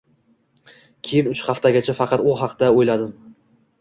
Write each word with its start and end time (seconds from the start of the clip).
Keyin 1.09 1.29
uch 1.33 1.43
haftacha 1.49 1.97
faqat 2.03 2.25
u 2.33 2.37
haqda 2.43 2.71
o‘yladim 2.81 3.15